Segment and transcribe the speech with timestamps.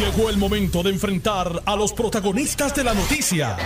[0.00, 3.58] Llegó el momento de enfrentar a los protagonistas de la noticia.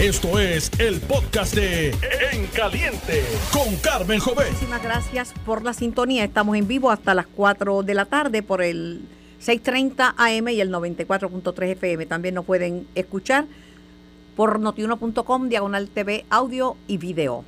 [0.00, 1.90] Esto es el podcast de
[2.32, 3.22] En Caliente
[3.52, 4.48] con Carmen Jovet.
[4.48, 6.24] Muchísimas gracias por la sintonía.
[6.24, 9.02] Estamos en vivo hasta las 4 de la tarde por el
[9.40, 12.06] 6:30 AM y el 94.3 FM.
[12.06, 13.46] También nos pueden escuchar
[14.34, 17.44] por notiuno.com, diagonal TV, audio y video.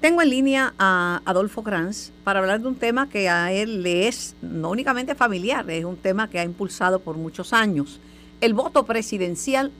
[0.00, 4.08] Tengo en línea a Adolfo Kranz para hablar de un tema que a él le
[4.08, 8.00] es no únicamente familiar, es un tema que ha impulsado por muchos años,
[8.40, 9.70] el voto presidencial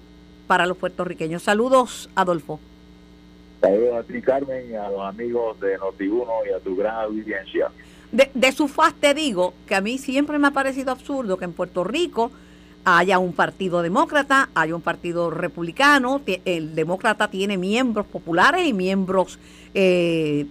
[0.46, 1.42] para los puertorriqueños.
[1.42, 2.60] Saludos, Adolfo.
[3.62, 7.70] Saludos a ti, Carmen, y a los amigos de Notiuno y a tu gran audiencia.
[8.12, 11.46] De, de su faz te digo que a mí siempre me ha parecido absurdo que
[11.46, 12.30] en Puerto Rico
[12.84, 19.38] haya un partido demócrata, haya un partido republicano, el demócrata tiene miembros populares y miembros
[19.74, 20.46] eh,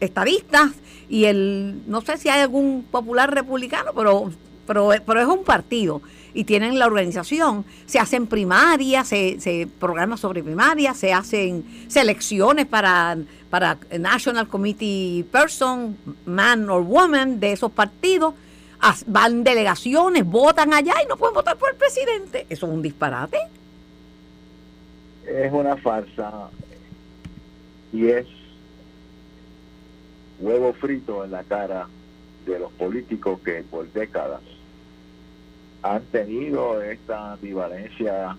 [0.00, 0.72] estadistas,
[1.08, 4.30] y el no sé si hay algún popular republicano, pero,
[4.66, 6.00] pero, pero es un partido
[6.34, 12.66] y tienen la organización, se hacen primarias, se, se programas sobre primarias, se hacen selecciones
[12.66, 13.18] para,
[13.50, 18.34] para National Committee Person, man or woman de esos partidos
[19.06, 22.46] van delegaciones, votan allá y no pueden votar por el presidente.
[22.48, 23.38] Eso es un disparate.
[25.26, 26.50] Es una farsa
[27.92, 28.26] y es
[30.42, 31.88] huevo frito en la cara
[32.46, 34.40] de los políticos que por décadas
[35.82, 38.36] han tenido esta ambivalencia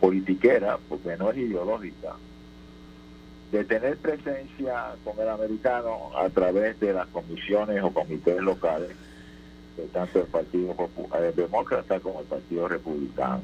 [0.00, 2.14] politiquera, porque no es ideológica,
[3.52, 8.90] de tener presencia con el americano a través de las comisiones o comités locales
[9.92, 10.74] tanto el Partido
[11.34, 13.42] Demócrata como el Partido Republicano.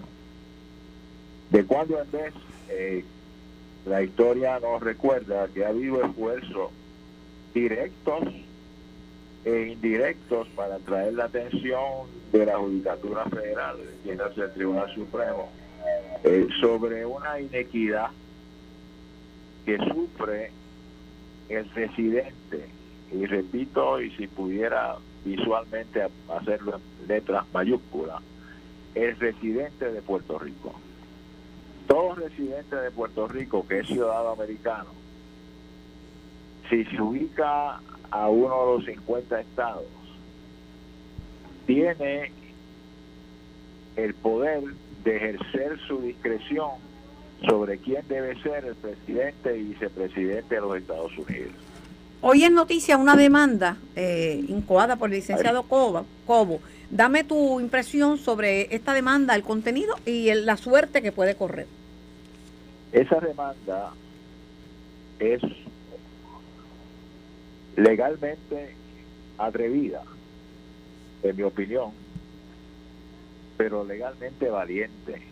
[1.51, 2.35] De cuando en vez,
[2.71, 3.05] eh,
[3.85, 6.71] la historia nos recuerda que ha habido esfuerzos
[7.55, 8.29] directos
[9.45, 15.51] e indirectos para atraer la atención de la Judicatura Federal, es el Tribunal Supremo,
[16.25, 18.11] eh, sobre una inequidad
[19.67, 20.51] que sufre
[21.49, 22.69] el residente.
[23.13, 28.23] Y repito, y si pudiera visualmente hacerlo en letras mayúsculas,
[28.95, 30.73] el residente de Puerto Rico.
[31.87, 35.02] Todo residente de Puerto Rico que es ciudadano americano,
[36.73, 39.85] si se ubica a uno de los 50 estados,
[41.67, 42.33] tiene
[43.97, 44.63] el poder
[45.05, 46.71] de ejercer su discreción
[47.47, 51.53] sobre quién debe ser el presidente y vicepresidente de los Estados Unidos.
[52.23, 56.61] Hoy es noticia una demanda eh, incoada por el licenciado Cobo.
[56.91, 61.67] Dame tu impresión sobre esta demanda, el contenido y la suerte que puede correr.
[62.93, 63.93] Esa demanda
[65.19, 65.43] es
[67.77, 68.75] legalmente
[69.39, 70.03] atrevida,
[71.23, 71.91] en mi opinión,
[73.57, 75.23] pero legalmente valiente,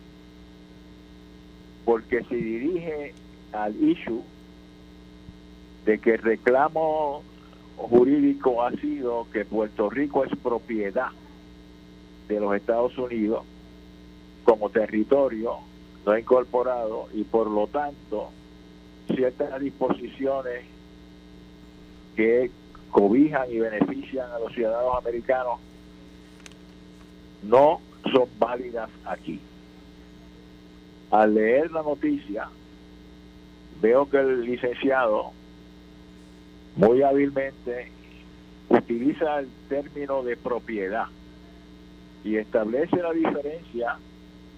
[1.85, 3.15] porque se dirige
[3.53, 4.23] al issue
[5.85, 7.23] de que el reclamo
[7.77, 11.11] jurídico ha sido que Puerto Rico es propiedad
[12.29, 13.45] de los Estados Unidos
[14.45, 15.59] como territorio
[16.05, 18.31] no incorporado y por lo tanto
[19.15, 20.65] ciertas disposiciones
[22.17, 22.51] que
[22.91, 25.61] cobijan y benefician a los ciudadanos americanos
[27.43, 27.81] no
[28.13, 29.41] son válidas aquí.
[31.11, 32.49] Al leer la noticia,
[33.81, 35.33] veo que el licenciado
[36.77, 37.91] muy hábilmente
[38.69, 41.07] utiliza el término de propiedad
[42.25, 43.97] y establece la diferencia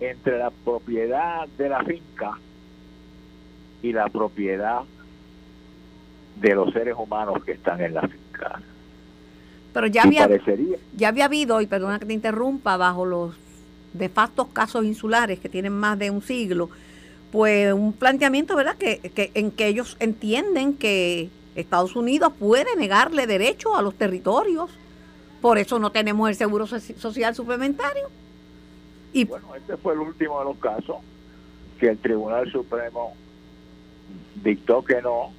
[0.00, 2.38] entre la propiedad de la finca
[3.82, 4.82] y la propiedad
[6.36, 8.60] de los seres humanos que están en la finca.
[9.72, 10.28] Pero ya había,
[10.96, 13.34] ya había habido, y perdona que te interrumpa, bajo los
[13.92, 16.70] de facto casos insulares que tienen más de un siglo,
[17.30, 23.26] pues un planteamiento, ¿verdad?, que, que en que ellos entienden que Estados Unidos puede negarle
[23.26, 24.70] derecho a los territorios.
[25.40, 28.08] Por eso no tenemos el seguro social suplementario.
[29.12, 30.96] Y bueno, este fue el último de los casos
[31.78, 33.14] que el Tribunal Supremo
[34.42, 35.32] dictó que no.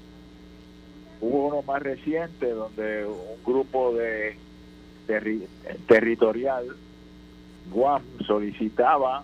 [1.25, 4.35] Hubo uno más reciente donde un grupo de
[5.87, 6.75] territorial,
[7.71, 9.23] Guam, solicitaba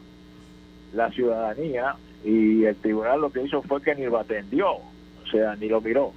[0.94, 5.58] la ciudadanía y el tribunal lo que hizo fue que ni lo atendió, o sea,
[5.58, 6.14] ni lo miró.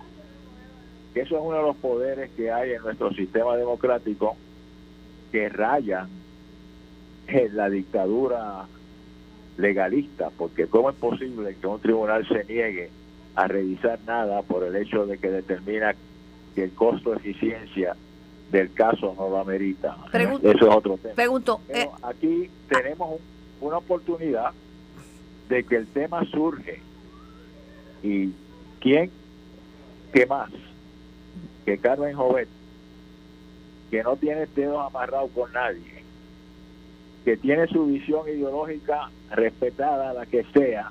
[1.16, 4.36] Eso es uno de los poderes que hay en nuestro sistema democrático
[5.32, 6.08] que rayan
[7.26, 8.66] en la dictadura
[9.56, 13.01] legalista, porque ¿cómo es posible que un tribunal se niegue
[13.34, 15.94] a revisar nada por el hecho de que determina
[16.54, 17.96] que el costo-eficiencia
[18.50, 19.96] del caso no lo amerita.
[20.10, 21.14] Pregunto, Eso es otro tema.
[21.14, 24.52] Pregunto, Pero eh, aquí tenemos un- una oportunidad
[25.48, 26.80] de que el tema surge.
[28.02, 28.30] ¿Y
[28.80, 29.10] quién?
[30.12, 30.50] ¿Qué más?
[31.64, 32.48] Que Carmen Jovet,
[33.90, 36.02] que no tiene dedos amarrados con nadie,
[37.24, 40.90] que tiene su visión ideológica respetada, la que sea,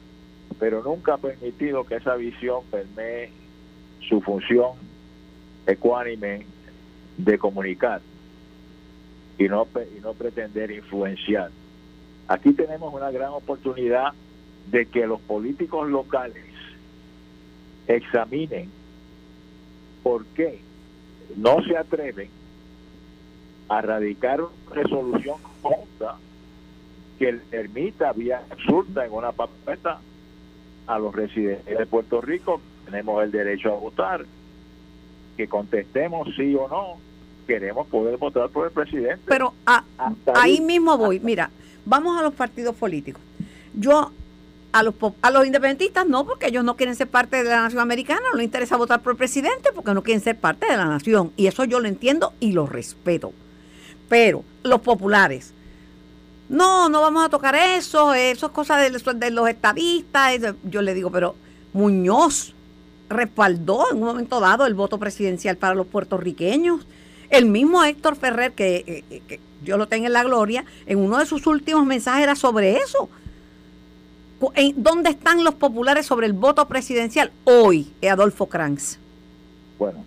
[0.61, 3.31] pero nunca ha permitido que esa visión permee
[4.07, 4.73] su función
[5.65, 6.45] ecuánime
[7.17, 7.99] de comunicar
[9.39, 9.67] y no,
[9.97, 11.49] y no pretender influenciar.
[12.27, 14.13] Aquí tenemos una gran oportunidad
[14.69, 16.45] de que los políticos locales
[17.87, 18.69] examinen
[20.03, 20.61] por qué
[21.37, 22.29] no se atreven
[23.67, 26.17] a radicar una resolución conjunta
[27.17, 29.99] que permita vía absurda en una papeta
[30.91, 34.25] a los residentes de Puerto Rico tenemos el derecho a votar
[35.37, 36.97] que contestemos sí o no
[37.47, 40.61] queremos poder votar por el presidente pero a- Hasta ahí ahí.
[40.61, 41.19] mismo voy.
[41.21, 41.49] Mira,
[41.85, 43.21] vamos a los partidos políticos.
[43.73, 44.11] Yo
[44.73, 47.81] a los a los independentistas no, porque ellos no quieren ser parte de la nación
[47.81, 50.85] americana, no les interesa votar por el presidente porque no quieren ser parte de la
[50.85, 51.31] nación.
[51.37, 53.33] Y eso yo lo entiendo y lo respeto.
[54.09, 55.53] Pero los populares,
[56.51, 60.37] no, no vamos a tocar eso, eso es cosa de, de los estadistas.
[60.65, 61.33] Yo le digo, pero
[61.71, 62.53] Muñoz
[63.07, 66.85] respaldó en un momento dado el voto presidencial para los puertorriqueños.
[67.29, 71.19] El mismo Héctor Ferrer, que, eh, que yo lo tengo en la gloria, en uno
[71.19, 73.07] de sus últimos mensajes era sobre eso.
[74.75, 77.31] ¿Dónde están los populares sobre el voto presidencial?
[77.45, 78.97] Hoy, eh, Adolfo Kranz.
[79.79, 80.03] Bueno,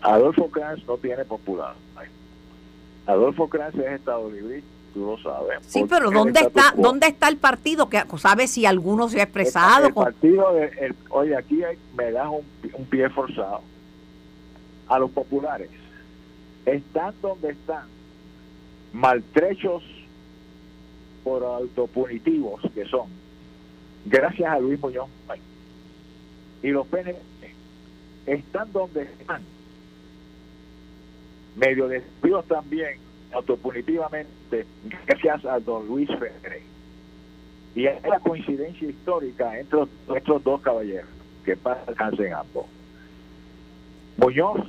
[0.00, 1.74] Adolfo Kranz no tiene popular.
[3.06, 4.62] Adolfo Kranz es estado libre,
[4.96, 5.58] tú lo sabes.
[5.66, 9.88] Sí, pero ¿dónde está, ¿dónde está el partido que sabe si alguno se ha expresado?
[9.88, 13.60] El, partido, de, el- oye, aquí hay- me das un, un pie forzado.
[14.88, 15.68] A los populares,
[16.64, 17.86] están donde están,
[18.94, 19.82] maltrechos
[21.22, 23.08] por autopunitivos que son,
[24.06, 25.08] gracias a Luis Muñoz.
[26.62, 27.20] Y los PNP
[28.26, 29.42] están donde están,
[31.54, 32.98] medio desvíos también,
[33.32, 34.66] autopunitivamente,
[35.06, 36.62] gracias a don Luis Ferrer.
[37.74, 39.80] Y es la coincidencia histórica entre
[40.14, 41.10] estos dos caballeros,
[41.44, 42.66] que pasa alcance en ambos.
[44.16, 44.60] Muñoz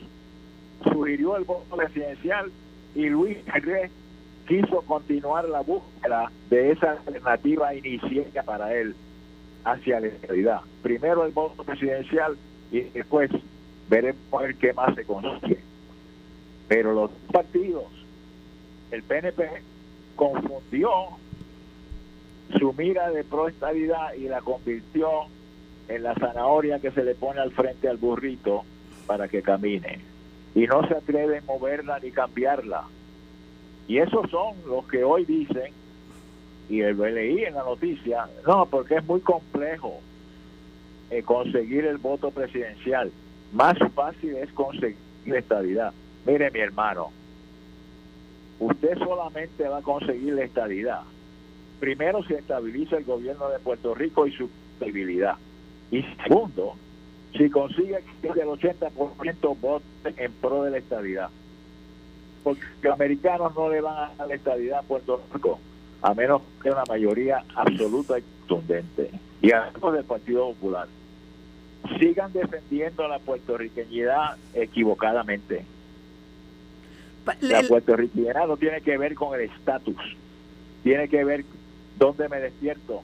[0.92, 2.51] sugirió el voto presidencial
[2.95, 3.89] y Luis Ferrer
[4.48, 8.95] quiso continuar la búsqueda de esa alternativa inicial para él
[9.63, 10.62] hacia la realidad.
[10.81, 12.38] Primero el voto presidencial
[12.71, 13.30] y después
[13.89, 15.59] veremos a ver qué más se consigue.
[16.68, 17.86] Pero los partidos,
[18.92, 19.62] el PNP
[20.16, 20.89] confundió
[22.57, 25.10] su mira de proestabilidad y la convirtió
[25.88, 28.63] en la zanahoria que se le pone al frente al burrito
[29.06, 30.00] para que camine.
[30.56, 32.86] Y no se atreve a moverla ni cambiarla.
[33.88, 35.72] Y esos son los que hoy dicen,
[36.69, 40.01] y lo leí en la noticia, no, porque es muy complejo
[41.10, 43.12] eh, conseguir el voto presidencial.
[43.54, 45.94] Más fácil es conseguir estabilidad.
[46.25, 47.12] Mire, mi hermano,
[48.59, 51.01] usted solamente va a conseguir la estabilidad.
[51.80, 55.36] Primero se estabiliza el gobierno de Puerto Rico y su estabilidad.
[55.92, 56.75] Y segundo,
[57.38, 59.86] si consigue que el 80% vote
[60.18, 61.30] en pro de la estabilidad.
[62.44, 65.59] Porque los americanos no le van a dar la estabilidad a Puerto Rico,
[66.01, 69.11] a menos que una mayoría absoluta y contundente.
[69.42, 70.87] Y además del Partido Popular.
[71.99, 75.66] Sigan defendiendo la puertorriqueñidad equivocadamente.
[77.42, 79.96] La puertorriqueñidad no tiene que ver con el estatus,
[80.84, 81.44] tiene que ver
[81.98, 83.02] dónde me despierto,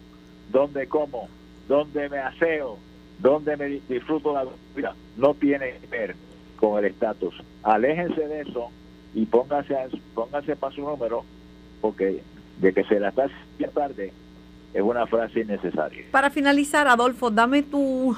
[0.52, 1.28] dónde como,
[1.68, 2.78] dónde me aseo,
[3.20, 4.96] dónde me di- disfruto la vida.
[5.18, 6.16] No tiene que ver
[6.58, 7.36] con el estatus.
[7.64, 8.70] Aléjense de eso
[9.14, 9.76] y pónganse,
[10.14, 11.24] pónganse para su número,
[11.82, 12.22] porque
[12.58, 13.28] de que se la está
[13.74, 14.12] tarde
[14.74, 16.06] es una frase innecesaria.
[16.12, 18.16] Para finalizar, Adolfo, dame tu,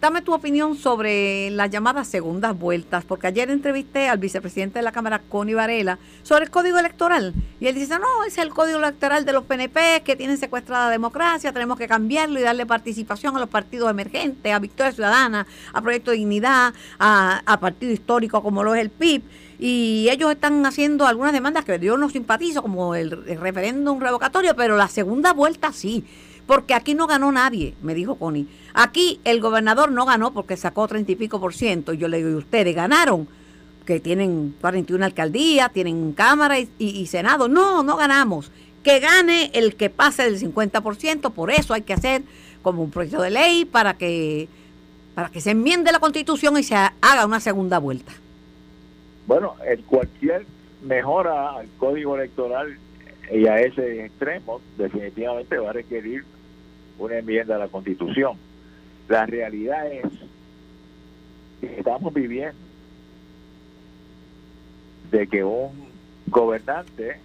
[0.00, 4.92] dame tu opinión sobre las llamadas segundas vueltas, porque ayer entrevisté al vicepresidente de la
[4.92, 7.34] Cámara, Connie Varela, sobre el código electoral.
[7.60, 11.52] Y él dice, no, es el código electoral de los PNP que tienen secuestrada democracia,
[11.52, 16.12] tenemos que cambiarlo y darle participación a los partidos emergentes, a Victoria Ciudadana, a Proyecto
[16.12, 19.22] Dignidad, a, a partido histórico como lo es el PIB.
[19.58, 24.56] Y ellos están haciendo algunas demandas que yo no simpatizo, como el, el referéndum revocatorio,
[24.56, 26.06] pero la segunda vuelta sí.
[26.50, 28.48] Porque aquí no ganó nadie, me dijo Connie.
[28.74, 31.92] Aquí el gobernador no ganó porque sacó treinta y pico por ciento.
[31.92, 33.28] Yo le digo, ¿y ustedes ganaron?
[33.86, 37.46] Que tienen 41 alcaldías, tienen Cámara y, y- y Senado.
[37.46, 38.50] No, no ganamos.
[38.82, 41.30] Que gane el que pase del 50%.
[41.30, 42.22] Por eso hay que hacer
[42.62, 44.48] como un proyecto de ley para que,
[45.14, 48.10] para que se enmiende la constitución y se haga una segunda vuelta.
[49.28, 50.46] Bueno, el cualquier
[50.82, 52.76] mejora al código electoral
[53.32, 56.24] y a ese extremo definitivamente va a requerir
[57.00, 58.36] una enmienda a la Constitución.
[59.08, 60.06] La realidad es
[61.60, 62.56] que estamos viviendo
[65.10, 65.88] de que un
[66.28, 67.18] gobernante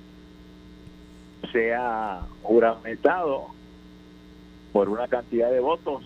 [1.52, 3.48] sea juramentado
[4.74, 6.04] por una cantidad de votos.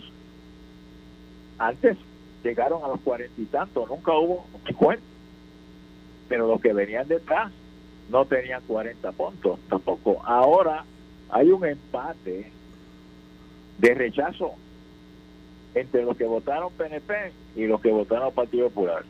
[1.58, 1.96] Antes
[2.44, 5.02] llegaron a los cuarenta y tantos, nunca hubo cincuenta,
[6.28, 7.52] pero los que venían detrás
[8.10, 10.20] no tenían 40 puntos tampoco.
[10.24, 10.84] Ahora
[11.30, 12.50] hay un empate
[13.80, 14.52] de rechazo
[15.74, 19.04] entre los que votaron PNP y los que votaron Partido Popular.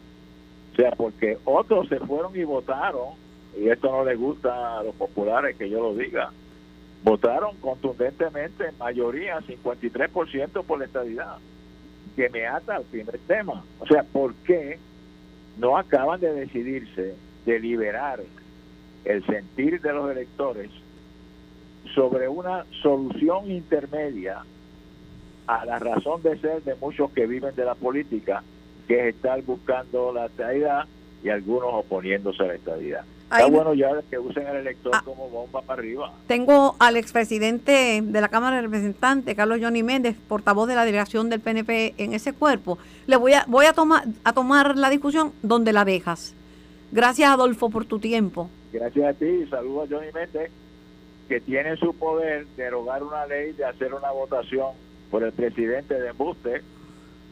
[0.72, 3.14] O sea, porque otros se fueron y votaron,
[3.58, 6.30] y esto no le gusta a los populares que yo lo diga,
[7.02, 11.38] votaron contundentemente en mayoría, 53% por la estabilidad,
[12.14, 13.64] que me ata al primer tema.
[13.80, 14.78] O sea, ¿por qué
[15.58, 18.20] no acaban de decidirse de liberar
[19.04, 20.70] el sentir de los electores
[21.94, 24.44] sobre una solución intermedia
[25.50, 28.44] a la razón de ser de muchos que viven de la política,
[28.86, 30.84] que es estar buscando la estabilidad
[31.24, 33.04] y algunos oponiéndose a la estabilidad.
[33.24, 35.02] Está bueno ya que usen al elector ah.
[35.04, 36.12] como bomba para arriba.
[36.28, 41.30] Tengo al expresidente de la Cámara de Representantes, Carlos Johnny Méndez, portavoz de la delegación
[41.30, 42.78] del PNP en ese cuerpo.
[43.06, 46.34] Le voy a, voy a, tomar, a tomar la discusión donde la dejas.
[46.92, 48.50] Gracias, Adolfo, por tu tiempo.
[48.72, 50.50] Gracias a ti y saludo a Johnny Méndez,
[51.28, 54.68] que tiene su poder derogar una ley, de hacer una votación
[55.10, 56.62] por el presidente de embuste.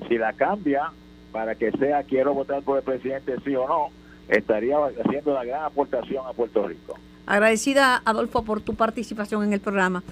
[0.09, 0.93] Si la cambia
[1.33, 3.89] para que sea quiero votar por el presidente sí o no,
[4.29, 6.99] estaría haciendo la gran aportación a Puerto Rico.
[7.27, 10.03] Agradecida, Adolfo, por tu participación en el programa.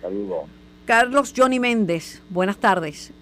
[0.00, 0.44] Saludos.
[0.86, 3.12] Carlos Johnny Méndez, buenas tardes.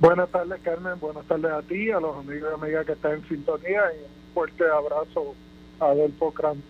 [0.00, 0.98] Buenas tardes, Carmen.
[0.98, 4.34] Buenas tardes a ti, a los amigos y amigas que están en sintonía y un
[4.34, 5.34] fuerte abrazo
[5.78, 6.60] a Adolfo Cram.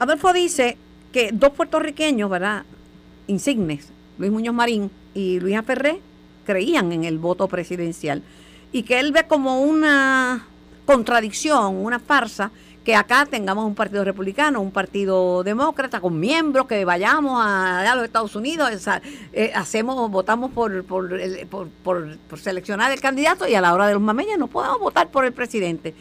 [0.00, 0.76] Adolfo dice
[1.12, 2.64] que dos puertorriqueños, ¿verdad?
[3.28, 5.98] Insignes, Luis Muñoz Marín y Luis Ferré,
[6.44, 8.22] creían en el voto presidencial
[8.70, 10.46] y que él ve como una
[10.84, 12.50] contradicción, una farsa,
[12.84, 18.04] que acá tengamos un partido republicano, un partido demócrata con miembros, que vayamos a, los
[18.04, 18.70] Estados Unidos,
[19.32, 21.08] eh, hacemos, votamos por por,
[21.82, 25.24] por, seleccionar el candidato y a la hora de los mameñas no podemos votar por
[25.24, 25.94] el presidente.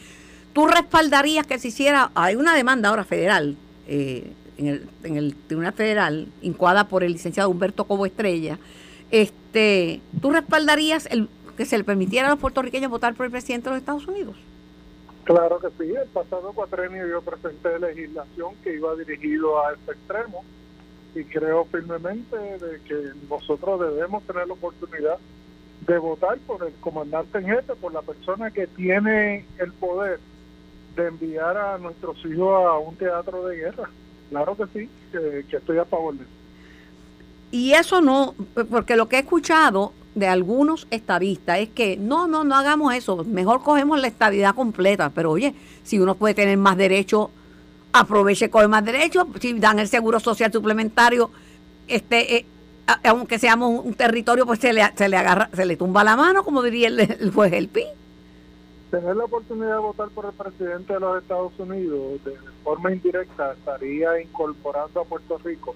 [0.52, 3.56] ¿Tú respaldarías que se hiciera, hay una demanda ahora federal,
[3.88, 8.60] eh, en, el, en el Tribunal Federal, incuada por el licenciado Humberto Cobo Estrella,
[9.10, 13.70] este, ¿tú respaldarías el, que se le permitiera a los puertorriqueños votar por el presidente
[13.70, 14.36] de los Estados Unidos?
[15.24, 20.44] Claro que sí, el pasado cuatrenio yo presenté legislación que iba dirigido a este extremo
[21.16, 25.18] y creo firmemente de que nosotros debemos tener la oportunidad
[25.88, 30.20] de votar por el comandante en jefe, por la persona que tiene el poder
[30.96, 33.90] de enviar a nuestros hijos a un teatro de guerra.
[34.30, 36.32] Claro que sí, que, estoy a favor de eso.
[37.52, 38.36] Y eso no,
[38.70, 43.24] porque lo que he escuchado de algunos estadistas es que no, no, no hagamos eso,
[43.24, 47.30] mejor cogemos la estadidad completa, pero oye, si uno puede tener más derechos,
[47.92, 51.32] aproveche coge más derechos, si dan el seguro social suplementario,
[51.88, 52.46] este eh,
[53.04, 56.44] aunque seamos un, territorio, pues se le, se le agarra, se le tumba la mano,
[56.44, 57.84] como diría el, juez El Pi.
[58.92, 63.54] Tener la oportunidad de votar por el presidente de los Estados Unidos de forma indirecta
[63.54, 65.76] estaría incorporando a Puerto Rico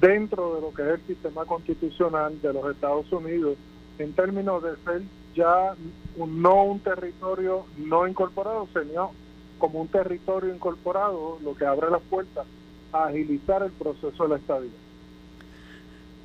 [0.00, 3.56] dentro de lo que es el sistema constitucional de los Estados Unidos
[3.98, 5.02] en términos de ser
[5.34, 5.74] ya
[6.16, 9.10] no un territorio no incorporado, sino
[9.58, 12.46] como un territorio incorporado, lo que abre las puertas
[12.92, 14.85] a agilizar el proceso de la estabilidad.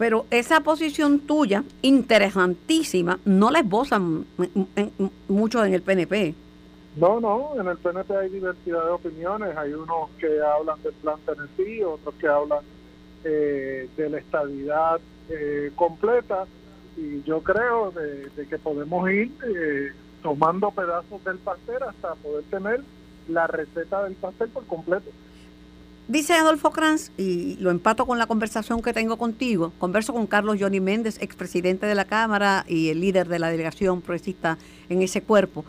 [0.01, 4.25] Pero esa posición tuya, interesantísima, no la esbozan
[5.27, 6.33] mucho en el PNP.
[6.95, 9.55] No, no, en el PNP hay diversidad de opiniones.
[9.55, 12.61] Hay unos que hablan del plan Tennessee, otros que hablan
[13.23, 16.47] eh, de la estabilidad eh, completa
[16.97, 19.91] y yo creo de, que podemos ir eh,
[20.23, 22.81] tomando pedazos del pastel hasta poder tener
[23.27, 25.11] la receta del pastel por completo.
[26.07, 30.57] Dice Adolfo Kranz, y lo empato con la conversación que tengo contigo, converso con Carlos
[30.59, 34.57] Johnny Méndez, expresidente de la Cámara y el líder de la delegación progresista
[34.89, 35.63] en ese cuerpo,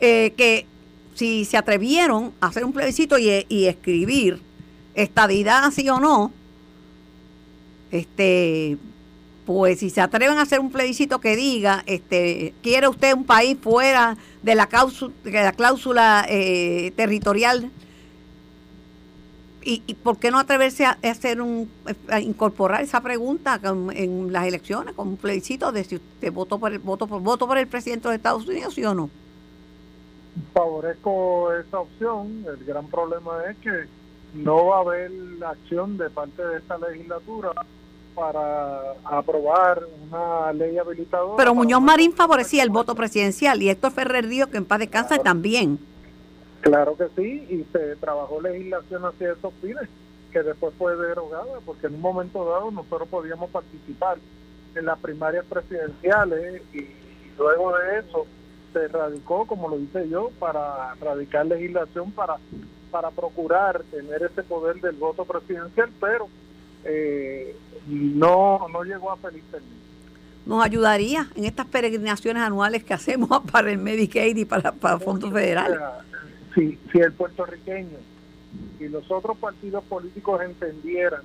[0.00, 0.66] que
[1.14, 4.40] si se atrevieron a hacer un plebiscito y, escribir
[4.94, 6.32] estadidad sí o no,
[7.90, 8.78] este
[9.46, 13.58] pues si se atreven a hacer un plebiscito que diga, este, quiere usted un país
[13.60, 17.70] fuera de la cláusula, de la cláusula eh, territorial,
[19.66, 21.70] ¿Y, por qué no atreverse a, hacer un,
[22.08, 23.58] a incorporar esa pregunta
[23.94, 27.46] en las elecciones con un plebiscito de si usted votó por el voto por voto
[27.46, 29.08] por el presidente de Estados Unidos, sí o no?
[30.52, 32.44] favorezco esa opción.
[32.46, 33.86] El gran problema es que
[34.34, 35.12] no va a haber
[35.46, 37.52] acción de parte de esta legislatura
[38.14, 41.36] para aprobar una ley habilitadora.
[41.36, 45.18] Pero Muñoz Marín favorecía el voto presidencial y Héctor Ferrer Río, que en paz descansa,
[45.18, 45.78] también.
[46.64, 49.86] Claro que sí, y se trabajó legislación hacia esos fines,
[50.32, 54.16] que después fue derogada, porque en un momento dado nosotros podíamos participar
[54.74, 56.86] en las primarias presidenciales y
[57.36, 58.26] luego de eso
[58.72, 62.36] se radicó, como lo hice yo, para radicar legislación para,
[62.90, 66.28] para procurar tener ese poder del voto presidencial, pero
[66.84, 67.54] eh,
[67.86, 69.74] no, no llegó a feliz término.
[70.46, 75.30] Nos ayudaría en estas peregrinaciones anuales que hacemos para el Medicaid y para, para fondos
[75.30, 75.78] federales.
[76.54, 77.98] Si, si el puertorriqueño
[78.80, 81.22] y los otros partidos políticos entendieran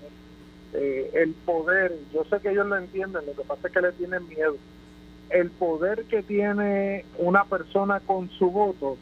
[0.73, 3.91] eh, el poder, yo sé que ellos lo entienden, lo que pasa es que le
[3.93, 4.57] tienen miedo,
[5.29, 8.97] el poder que tiene una persona con su voto,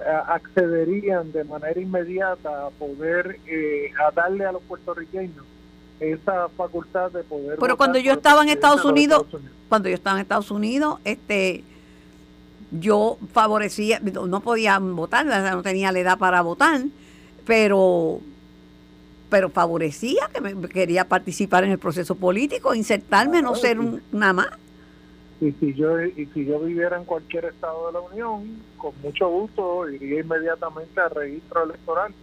[0.00, 5.44] eh, accederían de manera inmediata a poder, eh, a darle a los puertorriqueños
[6.00, 7.58] esa facultad de poder.
[7.58, 9.26] Pero cuando yo estaba en Estados Unidos,
[9.68, 11.64] cuando yo estaba en Estados Unidos, este
[12.70, 16.82] yo favorecía, no podía votar, no tenía la edad para votar,
[17.46, 18.20] pero
[19.28, 24.32] pero favorecía que me quería participar en el proceso político, insertarme, no ser un, nada
[24.32, 24.48] más.
[25.40, 29.28] Y si yo y si yo viviera en cualquier estado de la Unión, con mucho
[29.28, 32.14] gusto iría inmediatamente al registro electoral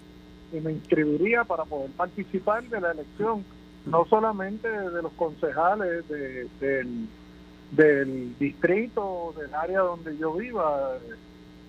[0.51, 3.43] y me inscribiría para poder participar de la elección
[3.85, 7.07] no solamente de los concejales del,
[7.75, 10.93] del distrito, del área donde yo viva,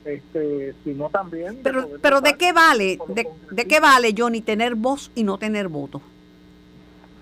[0.04, 1.61] este, sino también...
[1.62, 2.99] Pero, de pero ¿de qué vale?
[3.08, 6.00] De, ¿De qué vale, Johnny, tener voz y no tener voto?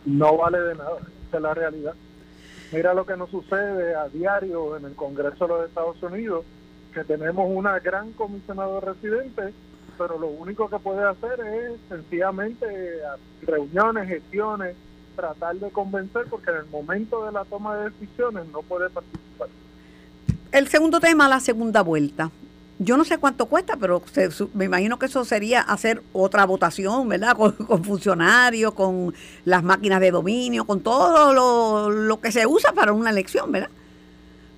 [0.05, 0.99] No vale de nada,
[1.29, 1.95] esa es la realidad.
[2.73, 6.45] Mira lo que nos sucede a diario en el Congreso de los Estados Unidos,
[6.93, 9.53] que tenemos una gran comisionada residente
[9.99, 12.67] pero lo único que puede hacer es sencillamente
[13.43, 14.75] reuniones, gestiones,
[15.15, 19.49] tratar de convencer, porque en el momento de la toma de decisiones no puede participar.
[20.51, 22.31] El segundo tema, la segunda vuelta.
[22.79, 24.03] Yo no sé cuánto cuesta, pero
[24.55, 27.37] me imagino que eso sería hacer otra votación, ¿verdad?
[27.37, 32.93] Con, funcionarios, con las máquinas de dominio, con todo lo, lo, que se usa para
[32.93, 33.71] una elección, ¿verdad?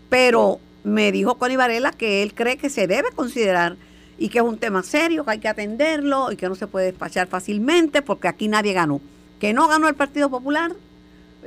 [0.09, 3.76] Pero me dijo Connie Varela que él cree que se debe considerar
[4.16, 6.87] y que es un tema serio, que hay que atenderlo y que no se puede
[6.87, 9.00] despachar fácilmente porque aquí nadie ganó.
[9.38, 10.73] Que no ganó el Partido Popular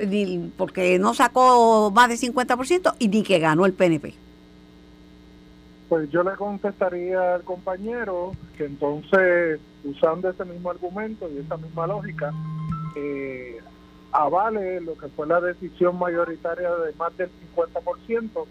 [0.06, 4.13] ni porque no sacó más de 50% y ni que ganó el PNP.
[5.89, 11.88] Pues yo le contestaría al compañero que entonces, usando ese mismo argumento y esa misma
[11.88, 12.34] lógica,
[12.95, 13.58] eh,
[14.12, 18.45] avale lo que fue la decisión mayoritaria de más del 50%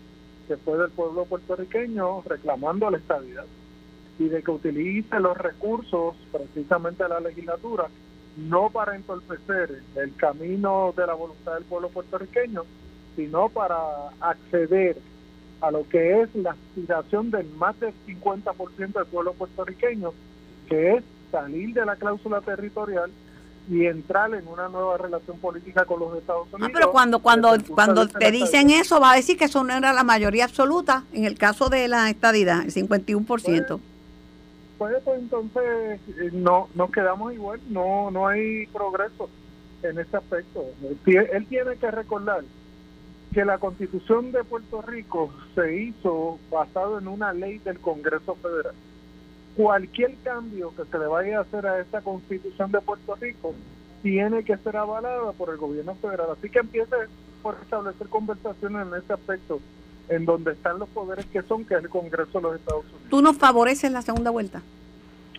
[0.48, 3.46] que fue del pueblo puertorriqueño reclamando la estabilidad
[4.18, 7.88] y de que utilice los recursos precisamente la legislatura,
[8.36, 12.64] no para entorpecer el camino de la voluntad del pueblo puertorriqueño,
[13.16, 13.76] sino para
[14.20, 14.98] acceder
[15.60, 20.12] a lo que es la aspiración del más del 50% del pueblo puertorriqueño,
[20.68, 23.10] que es salir de la cláusula territorial
[23.68, 26.72] y entrar en una nueva relación política con los Estados ah, Unidos.
[26.72, 30.04] pero cuando cuando cuando te dicen eso, va a decir que eso no era la
[30.04, 33.80] mayoría absoluta en el caso de la estadidad, el 51% pues,
[34.78, 39.28] pues entonces eh, no nos quedamos igual, no no hay progreso
[39.82, 40.64] en ese aspecto.
[41.06, 42.42] Él tiene que recordar
[43.32, 48.74] que la constitución de Puerto Rico se hizo basado en una ley del Congreso Federal.
[49.56, 53.54] Cualquier cambio que se le vaya a hacer a esta constitución de Puerto Rico
[54.02, 56.28] tiene que ser avalada por el gobierno federal.
[56.32, 56.94] Así que empiece
[57.42, 59.60] por establecer conversaciones en ese aspecto
[60.08, 63.10] en donde están los poderes que son, que es el Congreso de los Estados Unidos.
[63.10, 64.62] ¿Tú nos favoreces la segunda vuelta?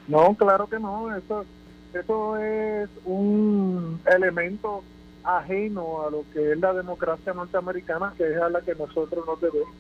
[0.08, 1.16] No, claro que no.
[1.16, 1.46] Eso,
[1.94, 4.84] eso es un elemento
[5.24, 9.40] ajeno a lo que es la democracia norteamericana, que es a la que nosotros nos
[9.42, 9.74] debemos.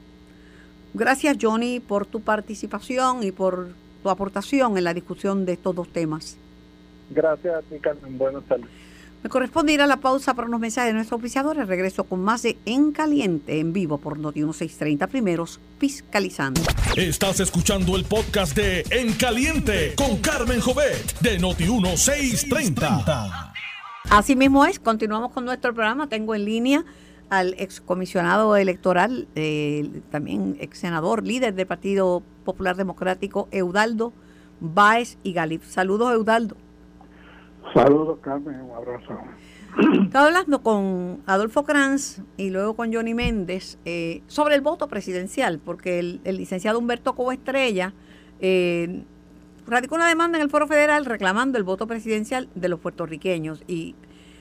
[0.93, 3.69] Gracias, Johnny, por tu participación y por
[4.04, 6.38] tu aportación en la discusión de estos dos temas.
[7.10, 8.17] Gracias a ti, Carmen.
[8.17, 8.67] Buenas tardes.
[9.23, 11.67] Me corresponde ir a la pausa para unos mensajes de nuestros oficiadores.
[11.67, 16.62] Regreso con más de En Caliente en vivo por Noti 1630 primeros, fiscalizando.
[16.95, 23.53] Estás escuchando el podcast de En Caliente con Carmen Jovet de Noti 1630.
[24.10, 26.08] Así mismo es, continuamos con nuestro programa.
[26.08, 26.86] Tengo en línea
[27.30, 34.13] al excomisionado electoral, eh, también ex senador, líder del Partido Popular Democrático, Eudaldo
[34.60, 35.63] Báez y Galip.
[35.63, 36.56] Saludos, Eudaldo.
[37.73, 39.17] Saludos, Carmen, un abrazo.
[40.03, 45.60] Estaba hablando con Adolfo Kranz y luego con Johnny Méndez eh, sobre el voto presidencial,
[45.60, 47.93] porque el, licenciado Humberto Coestrella
[48.39, 49.03] eh,
[49.67, 53.63] radicó una demanda en el Foro Federal reclamando el voto presidencial de los puertorriqueños.
[53.67, 53.95] Y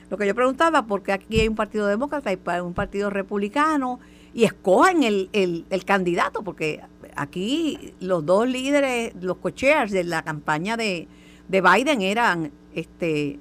[0.09, 3.99] lo que yo preguntaba, porque aquí hay un partido demócrata y un partido republicano,
[4.33, 6.81] y escogen el, el, el candidato, porque
[7.15, 11.07] aquí los dos líderes, los cochears de la campaña de,
[11.47, 13.39] de Biden eran este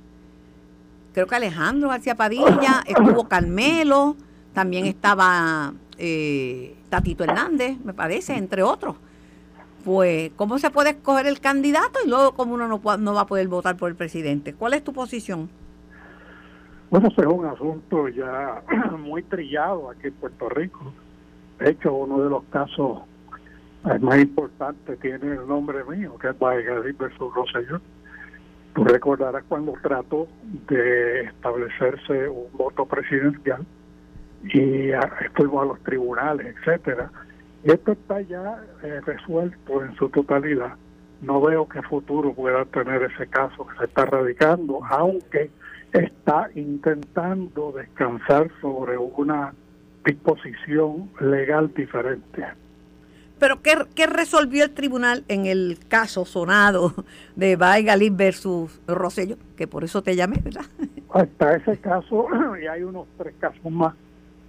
[1.16, 4.16] creo que Alejandro García Padilla, estuvo Carmelo,
[4.52, 8.96] también estaba eh, Tatito Hernández, me parece, entre otros.
[9.82, 13.26] Pues, ¿cómo se puede escoger el candidato y luego cómo uno no, no va a
[13.26, 14.52] poder votar por el presidente?
[14.52, 15.48] ¿Cuál es tu posición?
[16.90, 18.62] Bueno, ese es un asunto ya
[18.98, 20.92] muy trillado aquí en Puerto Rico.
[21.58, 23.00] De hecho, uno de los casos
[24.00, 27.80] más importantes tiene el nombre mío, que es Valladolid versus Rosselló
[28.76, 30.28] Tú recordarás cuando trató
[30.68, 33.64] de establecerse un voto presidencial
[34.44, 34.90] y
[35.34, 37.10] fuimos a los tribunales, etcétera.
[37.64, 40.74] Esto está ya eh, resuelto en su totalidad.
[41.22, 45.50] No veo que futuro pueda tener ese caso que se está radicando, aunque
[45.92, 49.54] está intentando descansar sobre una
[50.04, 52.44] disposición legal diferente.
[53.38, 56.94] Pero ¿qué, ¿qué, resolvió el tribunal en el caso sonado
[57.36, 59.36] de Galí versus Rosello?
[59.56, 60.64] Que por eso te llamé, ¿verdad?
[61.12, 62.28] Hasta ese caso,
[62.62, 63.94] y hay unos tres casos más,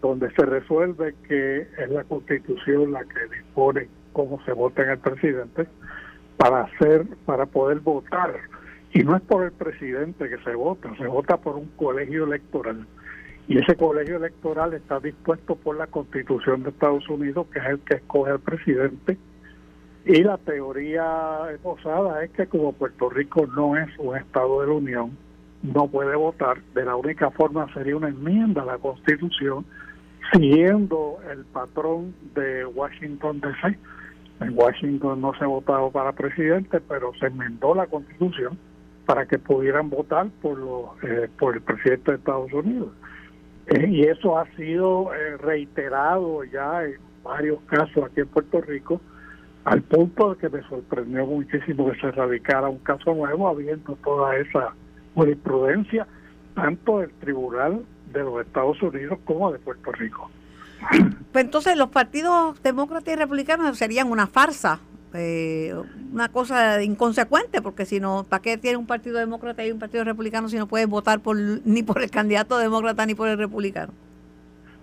[0.01, 4.99] donde se resuelve que es la Constitución la que dispone cómo se vota en el
[4.99, 5.67] presidente
[6.37, 8.35] para hacer, para poder votar.
[8.93, 12.87] Y no es por el presidente que se vota, se vota por un colegio electoral
[13.47, 17.79] y ese colegio electoral está dispuesto por la constitución de Estados Unidos, que es el
[17.79, 19.17] que escoge al presidente.
[20.05, 24.73] Y la teoría esposada es que como Puerto Rico no es un Estado de la
[24.73, 25.17] Unión,
[25.63, 26.61] no puede votar.
[26.73, 29.65] De la única forma sería una enmienda a la constitución,
[30.33, 33.77] siguiendo el patrón de Washington DC.
[34.41, 38.57] En Washington no se votaba para presidente, pero se enmendó la constitución
[39.05, 42.89] para que pudieran votar por, los, eh, por el presidente de Estados Unidos.
[43.67, 49.01] Eh, y eso ha sido eh, reiterado ya en varios casos aquí en Puerto Rico,
[49.65, 54.37] al punto de que me sorprendió muchísimo que se radicara un caso nuevo, habiendo toda
[54.37, 54.73] esa
[55.15, 56.07] jurisprudencia,
[56.55, 60.29] tanto del Tribunal de los Estados Unidos como de Puerto Rico.
[61.31, 64.79] Pues entonces los partidos demócratas y republicanos serían una farsa
[65.17, 65.73] eh,
[66.13, 70.03] una cosa inconsecuente, porque si no, ¿para qué tiene un partido demócrata y un partido
[70.03, 73.93] republicano si no puedes votar por ni por el candidato demócrata ni por el republicano?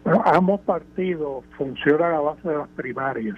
[0.05, 3.37] Bueno, ambos partidos funcionan a base de las primarias.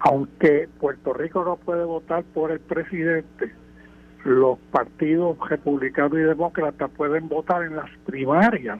[0.00, 3.52] Aunque Puerto Rico no puede votar por el presidente,
[4.24, 8.78] los partidos republicanos y demócratas pueden votar en las primarias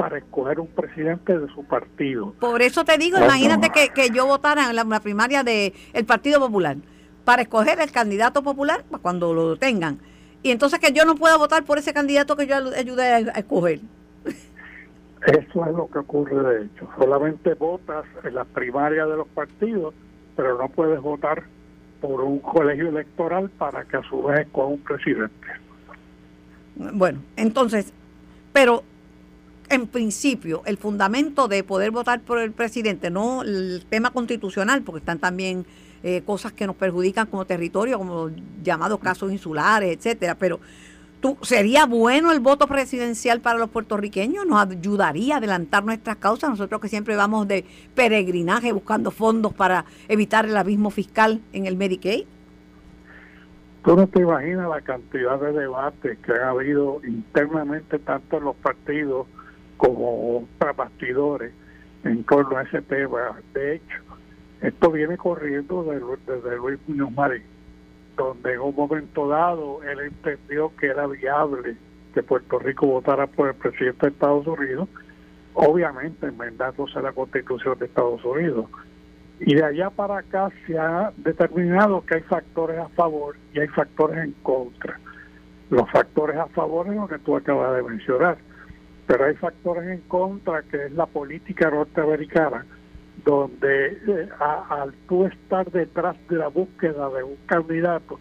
[0.00, 2.32] para escoger un presidente de su partido.
[2.40, 6.40] Por eso te digo, imagínate que, que, yo votara en la, primaria del el Partido
[6.40, 6.78] Popular
[7.26, 9.98] para escoger el candidato popular cuando lo tengan.
[10.42, 13.80] Y entonces que yo no pueda votar por ese candidato que yo ayudé a, escoger.
[14.24, 16.88] Eso es lo que ocurre de hecho.
[16.98, 19.92] Solamente votas en la primaria de los partidos,
[20.34, 21.42] pero no puedes votar
[22.00, 25.46] por un colegio electoral para que a su vez escoja un presidente.
[26.74, 27.92] Bueno, entonces,
[28.54, 28.82] pero
[29.70, 34.98] en principio, el fundamento de poder votar por el presidente, no el tema constitucional, porque
[34.98, 35.64] están también
[36.02, 38.30] eh, cosas que nos perjudican como territorio, como
[38.62, 40.58] llamados casos insulares, etcétera, pero
[41.20, 44.44] tú, ¿sería bueno el voto presidencial para los puertorriqueños?
[44.44, 46.50] ¿Nos ayudaría a adelantar nuestras causas?
[46.50, 51.76] Nosotros que siempre vamos de peregrinaje buscando fondos para evitar el abismo fiscal en el
[51.76, 52.24] Medicaid.
[53.84, 58.56] Tú no te imaginas la cantidad de debates que ha habido internamente tanto en los
[58.56, 59.26] partidos
[59.80, 61.52] como para bastidores
[62.04, 63.40] en torno a ese tema.
[63.54, 63.96] De hecho,
[64.60, 67.42] esto viene corriendo desde, Luis Muñoz Marín,
[68.14, 71.76] donde en un momento dado él entendió que era viable
[72.12, 74.86] que Puerto Rico votara por el presidente de Estados Unidos,
[75.54, 78.66] obviamente enmendándose la constitución de Estados Unidos.
[79.38, 83.68] Y de allá para acá se ha determinado que hay factores a favor y hay
[83.68, 85.00] factores en contra.
[85.70, 88.49] Los factores a favor es lo que tú acabas de mencionar
[89.10, 92.64] pero hay factores en contra, que es la política norteamericana,
[93.24, 98.20] donde eh, al tú estar detrás de la búsqueda de un candidato,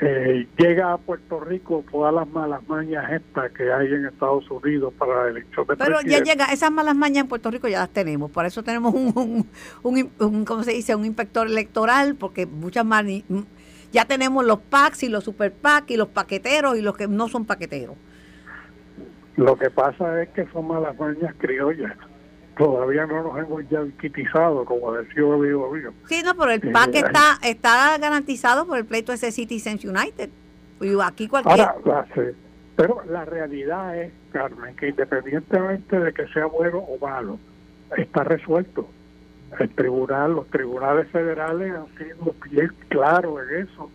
[0.00, 4.94] eh, llega a Puerto Rico todas las malas mañas estas que hay en Estados Unidos
[4.96, 7.90] para la elección de Pero ya llega, esas malas mañas en Puerto Rico ya las
[7.90, 9.48] tenemos, por eso tenemos un,
[9.82, 10.94] un, ¿cómo se dice?
[10.94, 13.24] Un inspector electoral, porque muchas malas,
[13.90, 17.26] ya tenemos los PACs y los super PAC y los paqueteros y los que no
[17.26, 17.96] son paqueteros.
[19.36, 21.96] Lo que pasa es que son malas mañas criollas.
[22.56, 25.92] todavía no nos hemos ya quitizado, como decía amigo mío.
[26.06, 30.30] Sí, no, pero el PAC está, está garantizado por el pleito ese Citizens United.
[30.80, 31.60] Y aquí cualquier...
[31.60, 32.06] Ahora,
[32.76, 37.38] pero la realidad es, Carmen, que independientemente de que sea bueno o malo,
[37.96, 38.88] está resuelto.
[39.58, 43.90] El tribunal, los tribunales federales han sido bien claros en eso.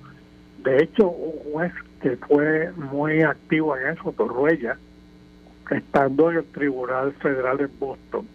[0.64, 4.78] De hecho, un juez que fue muy activo en eso, Torruella,
[5.72, 8.28] estando en el Tribunal Federal en Boston,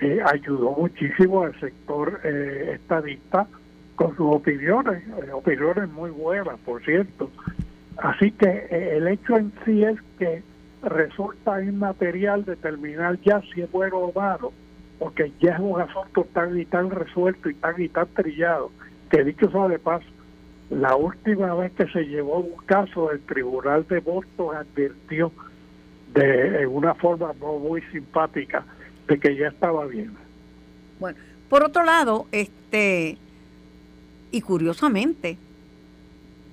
[0.00, 3.46] eh, ayudó muchísimo al sector eh, estadista
[4.00, 7.30] con sus opiniones, eh, opiniones muy buenas, por cierto.
[7.98, 10.42] Así que eh, el hecho en sí es que
[10.82, 14.54] resulta inmaterial determinar ya si es bueno o malo,
[14.98, 18.70] porque ya es un asunto tan y tan resuelto y tan y tan trillado,
[19.10, 20.06] que dicho sea de paso,
[20.70, 25.30] la última vez que se llevó un caso, el Tribunal de Boston advirtió
[26.14, 28.64] de una forma no muy simpática
[29.06, 30.12] de que ya estaba bien.
[30.98, 31.18] Bueno,
[31.48, 33.18] por otro lado, este
[34.32, 35.36] y curiosamente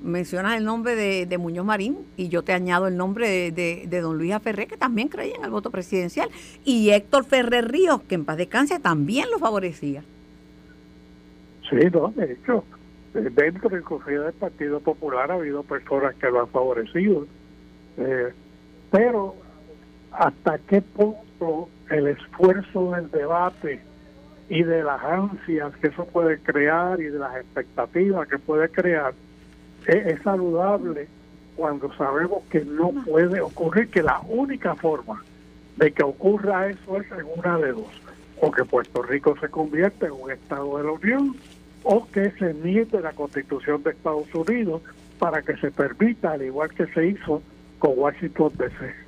[0.04, 4.36] mencionas el nombre de, Muñoz Marín y yo te añado el nombre de, don Luis
[4.42, 6.30] Ferrer, que también creía en el voto presidencial,
[6.64, 10.04] y Héctor Ferrer Ríos, que en paz descanse, también lo favorecía.
[11.70, 12.64] Sí, no, de hecho,
[13.14, 17.26] dentro inclusive del Partido Popular ha habido personas que lo han favorecido.
[17.98, 18.32] Eh,
[18.92, 19.36] pero,
[20.12, 23.82] ¿hasta qué punto el esfuerzo del debate
[24.50, 29.14] y de las ansias que eso puede crear y de las expectativas que puede crear
[29.88, 31.08] es, saludable
[31.56, 35.24] cuando sabemos que no puede ocurrir, que la única forma
[35.78, 38.02] de que ocurra eso es en una de dos,
[38.42, 41.36] o que Puerto Rico se convierta en un Estado de la Unión,
[41.84, 44.82] o que se niegue la Constitución de Estados Unidos
[45.20, 47.42] para que se permita, al igual que se hizo
[47.80, 49.07] con Washington DC.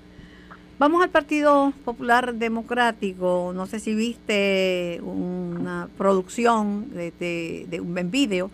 [0.80, 3.52] Vamos al Partido Popular Democrático.
[3.54, 8.50] No sé si viste una producción de, un vídeo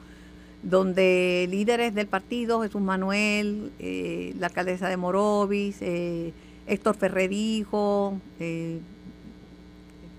[0.64, 6.34] donde líderes del partido, Jesús Manuel, eh, la alcaldesa de Morovis, eh,
[6.66, 8.80] Héctor Ferrerijo, eh,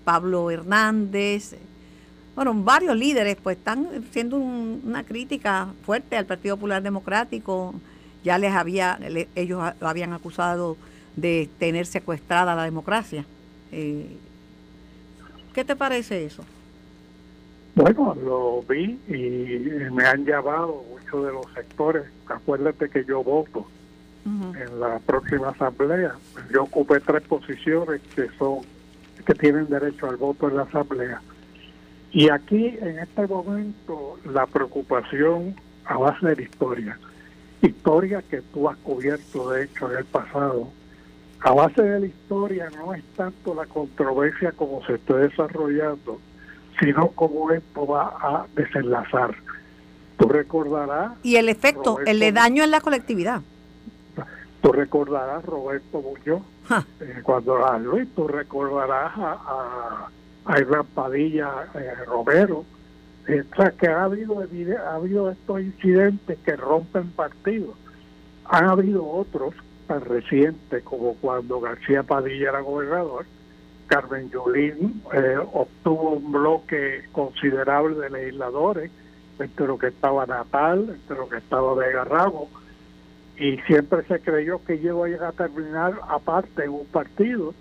[0.05, 1.57] Pablo Hernández,
[2.35, 7.75] bueno, varios líderes pues están haciendo una crítica fuerte al Partido Popular Democrático.
[8.23, 8.97] Ya les había,
[9.35, 10.77] ellos lo habían acusado
[11.17, 13.25] de tener secuestrada la democracia.
[13.73, 14.15] Eh,
[15.53, 16.45] ¿Qué te parece eso?
[17.75, 22.03] Bueno, lo vi y me han llamado muchos de los sectores.
[22.27, 23.67] Acuérdate que yo voto
[24.25, 26.15] en la próxima asamblea.
[26.51, 28.59] Yo ocupé tres posiciones que son
[29.25, 31.21] que tienen derecho al voto en la asamblea.
[32.11, 36.99] Y aquí, en este momento, la preocupación a base de la historia.
[37.61, 40.69] Historia que tú has cubierto, de hecho, en el pasado,
[41.41, 46.19] a base de la historia no es tanto la controversia como se está desarrollando,
[46.79, 49.35] sino cómo esto va a desenlazar.
[50.17, 51.13] Tú recordarás...
[51.23, 53.41] Y el efecto, el de daño en la colectividad.
[54.61, 56.41] Tú recordarás Roberto Muñoz,
[56.99, 60.09] eh, cuando a Luis, tú recordarás a,
[60.45, 62.65] a, Iván Padilla eh, Romero,
[63.27, 67.75] eh, o sea, que ha habido, ha habido estos incidentes que rompen partidos.
[68.45, 69.53] Han habido otros
[69.87, 73.25] tan reciente como cuando García Padilla era gobernador,
[73.87, 78.91] Carmen Yulín eh, obtuvo un bloque considerable de legisladores,
[79.39, 82.49] entre lo que estaba Natal, entre lo que estaba Vega Ramos,
[83.37, 87.53] y siempre se creyó que llegó a llegar a terminar aparte en un partido,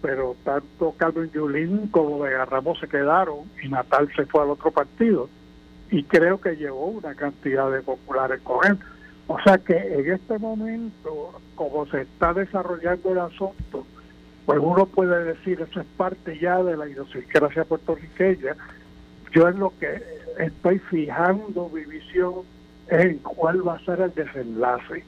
[0.00, 4.70] pero tanto Carmen Yulín como Vega Ramos se quedaron y Natal se fue al otro
[4.70, 5.28] partido,
[5.90, 8.78] y creo que llevó una cantidad de populares con él
[9.28, 13.86] o sea que en este momento, como se está desarrollando el asunto,
[14.46, 18.56] pues uno puede decir, eso es parte ya de la idiosincrasia puertorriqueña.
[19.32, 20.02] Yo en lo que
[20.38, 22.36] estoy fijando mi visión
[22.88, 25.04] en cuál va a ser el desenlace.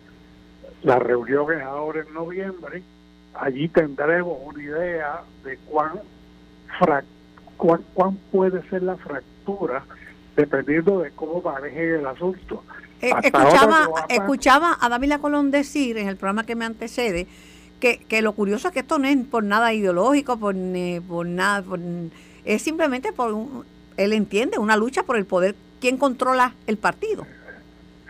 [0.83, 2.83] La reunión es ahora en noviembre,
[3.33, 5.93] allí tendremos una idea de cuán,
[7.57, 9.83] cuán, cuán puede ser la fractura
[10.37, 12.63] dependiendo de cómo maneje el asunto.
[13.03, 17.27] Eh, escuchaba, escuchaba a David Colón decir en el programa que me antecede
[17.81, 20.55] que, que lo curioso es que esto no es por nada ideológico, por,
[21.09, 21.65] por nada,
[22.45, 23.65] es simplemente por, un,
[23.97, 27.27] él entiende, una lucha por el poder, quién controla el partido.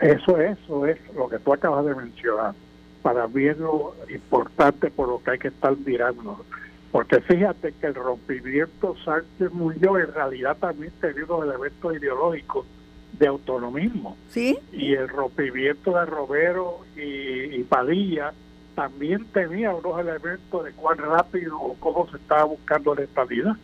[0.01, 2.53] Eso, eso es lo que tú acabas de mencionar.
[3.01, 6.43] Para mí es lo importante por lo que hay que estar mirando.
[6.91, 12.65] Porque fíjate que el rompimiento Sánchez Muñoz en realidad también tenía unos elementos ideológicos
[13.13, 14.17] de autonomismo.
[14.29, 14.57] ¿Sí?
[14.71, 18.33] Y el rompimiento de Romero y, Padilla
[18.75, 23.55] también tenía unos elementos de cuán rápido o cómo se estaba buscando la estabilidad.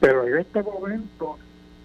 [0.00, 1.38] pero en este momento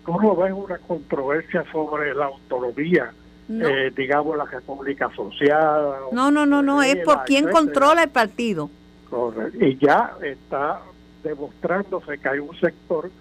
[0.06, 3.12] tú no ves una controversia sobre la autonomía,
[3.50, 6.00] eh, digamos la República Asociada.
[6.12, 8.70] No, no, no, no, es por quién controla el partido.
[9.10, 9.64] Correcto.
[9.64, 10.82] Y ya está
[11.24, 13.12] demostrándose que hay un sector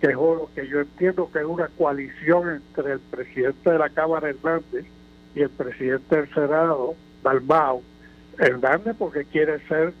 [0.00, 3.88] que es lo que yo entiendo que es una coalición entre el presidente de la
[3.88, 4.84] Cámara Hernández
[5.34, 7.82] y el presidente del Senado, Dalmao.
[8.38, 9.94] Hernández porque quiere ser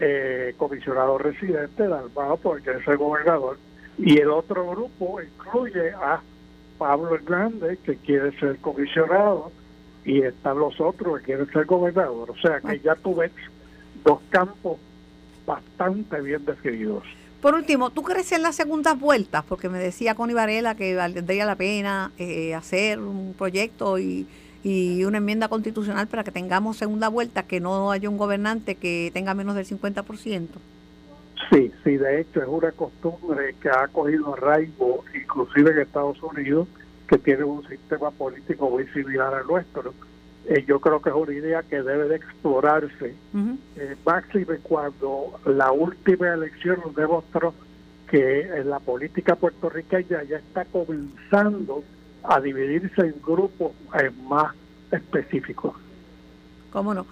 [0.00, 3.58] eh, comisionado residente, Dalmao porque quiere ser gobernador,
[3.98, 6.20] y el otro grupo incluye a
[6.78, 9.50] Pablo Hernández que quiere ser comisionado
[10.04, 12.30] y están los otros que quieren ser gobernador.
[12.30, 13.16] O sea que ya tú
[14.04, 14.78] dos campos
[15.46, 17.04] bastante bien definidos.
[17.46, 19.44] Por último, ¿tú crees en las segundas vueltas?
[19.48, 24.26] Porque me decía Connie Varela que valdría la pena eh, hacer un proyecto y,
[25.06, 29.32] una enmienda constitucional para que tengamos segunda vuelta, que no haya un gobernante que tenga
[29.32, 30.48] menos del 50%.
[31.52, 36.66] Sí, sí, de hecho es una costumbre que ha cogido arraigo, inclusive en Estados Unidos,
[37.08, 39.94] que tiene un sistema político muy similar al nuestro
[40.48, 43.14] eh, yo creo que es una idea que debe de explorarse,
[43.76, 47.52] eh, máximo cuando la última elección nos demostró
[48.08, 51.82] que en la política puertorriqueña ya está comenzando
[52.22, 54.54] a dividirse en grupos eh, más
[54.92, 55.74] específicos.
[56.70, 57.06] ¿Cómo no?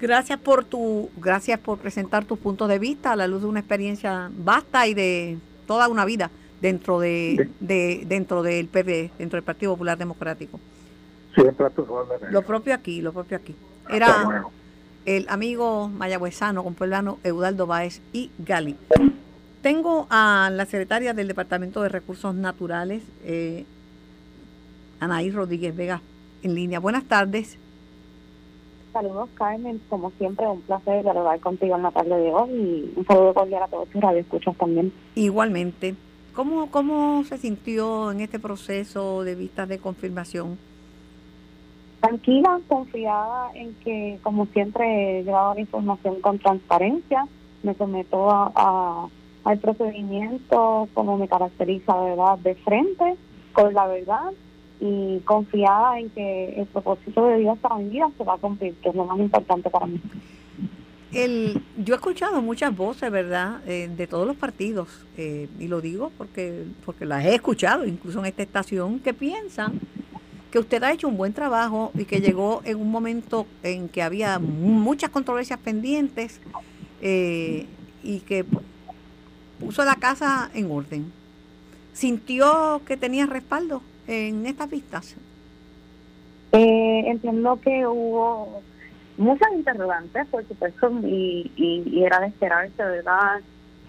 [0.00, 3.60] Gracias por tu, gracias por presentar tus puntos de vista a la luz de una
[3.60, 6.28] experiencia vasta y de toda una vida
[6.60, 10.58] dentro de, de dentro del PPD, dentro del Partido Popular Democrático.
[11.34, 11.66] Siempre
[12.30, 13.54] Lo propio aquí, lo propio aquí.
[13.88, 14.44] Era
[15.04, 18.76] el amigo mayagüezano, compueblano Eudaldo Báez y Gali.
[19.62, 23.64] Tengo a la secretaria del Departamento de Recursos Naturales, eh,
[25.00, 26.02] Anaí Rodríguez Vega,
[26.42, 26.78] en línea.
[26.78, 27.58] Buenas tardes.
[28.92, 29.80] Saludos, Carmen.
[29.88, 33.64] Como siempre, un placer dialogar contigo en la tarde de hoy y un saludo cordial
[33.64, 34.92] a todos tus radioescuchas también.
[35.14, 35.96] Igualmente.
[36.34, 40.58] ¿Cómo, ¿Cómo se sintió en este proceso de vistas de confirmación?
[42.04, 47.26] Tranquila, confiada en que, como siempre, he llevado la información con transparencia,
[47.62, 49.08] me someto a,
[49.44, 53.16] al procedimiento como me caracteriza, ¿verdad?, de frente,
[53.52, 54.32] con la verdad
[54.80, 58.74] y confiada en que el propósito de Dios para mi vida se va a cumplir,
[58.82, 59.98] que es lo más importante para mí.
[61.12, 65.80] El, yo he escuchado muchas voces, ¿verdad?, eh, de todos los partidos, eh, y lo
[65.80, 69.80] digo porque, porque las he escuchado, incluso en esta estación, que piensan
[70.54, 74.02] que usted ha hecho un buen trabajo y que llegó en un momento en que
[74.02, 76.40] había muchas controversias pendientes
[77.02, 77.66] eh,
[78.04, 78.44] y que
[79.58, 81.12] puso la casa en orden.
[81.92, 85.16] ¿Sintió que tenía respaldo en estas vistas?
[86.52, 88.62] Eh, entiendo que hubo
[89.16, 93.40] muchas interrogantes, por supuesto, y, y, era de esperarse, ¿verdad?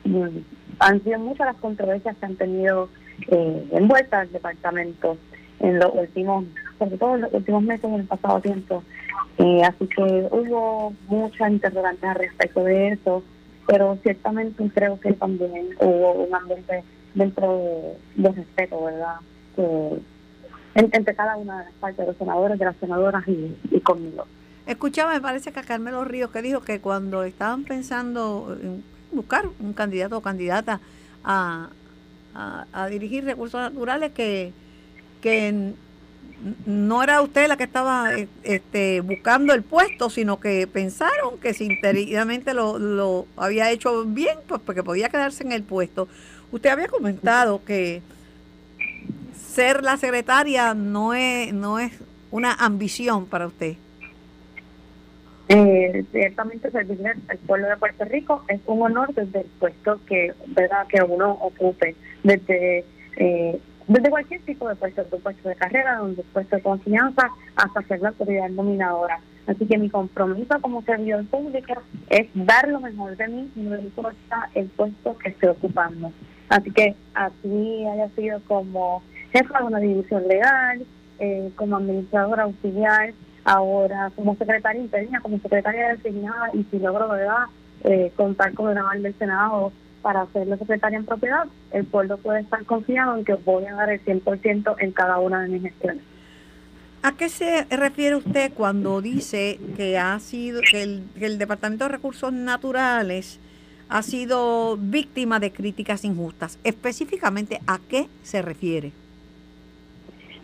[0.04, 0.40] Mm,
[0.80, 2.90] han sido muchas las controversias que han tenido
[3.28, 5.20] eh, envueltas el departamento
[5.66, 6.46] en los últimos,
[6.78, 8.84] sobre todo en los últimos meses, en el pasado tiempo.
[9.38, 13.24] Eh, así que hubo muchas interrogantes al respecto de eso,
[13.68, 16.84] pero ciertamente creo que también hubo un ambiente
[17.16, 19.16] dentro de, respeto, ¿verdad?
[20.76, 24.26] entre cada una de las partes, de los senadores, de las senadoras y, conmigo.
[24.68, 29.46] Escuchaba, me parece que a Carmelo Ríos que dijo que cuando estaban pensando en buscar
[29.60, 30.82] un candidato o candidata
[31.24, 31.70] a,
[32.34, 34.52] a dirigir recursos naturales, que
[35.26, 35.74] que
[36.68, 41.56] no era usted la que estaba eh, este, buscando el puesto, sino que pensaron que
[41.56, 46.08] si interiormente lo, lo había hecho bien, pues porque podía quedarse en el puesto.
[46.52, 48.04] Usted había comentado que
[49.36, 51.92] ser la secretaria no es, no es
[52.30, 53.74] una ambición para usted.
[55.50, 60.34] Eh, ciertamente servirle al pueblo de Puerto Rico es un honor desde el puesto que
[60.50, 62.84] verdad que uno ocupe desde
[63.18, 67.82] eh, desde cualquier tipo de puesto, de puesto de carrera, donde puesto de confianza, hasta
[67.84, 69.20] ser la autoridad nominadora.
[69.48, 71.74] Así que mi compromiso como servidor público
[72.10, 76.12] es dar lo mejor de mí, no importa el puesto que esté ocupando.
[76.50, 80.86] Así que así haya sido como jefa de una división legal,
[81.20, 87.46] eh, como administradora auxiliar, ahora como secretaria interna, como secretaria designada y si logro ¿verdad?
[87.84, 89.72] Eh, contar con el aval del Senado
[90.06, 93.74] para ser la secretaria en propiedad, el pueblo puede estar confiado en que voy a
[93.74, 96.04] dar el 100% en cada una de mis gestiones.
[97.02, 102.32] ¿A qué se refiere usted cuando dice que ha sido que el, Departamento de Recursos
[102.32, 103.40] Naturales
[103.90, 106.60] ha sido víctima de críticas injustas?
[106.64, 108.92] Específicamente, ¿a qué se refiere?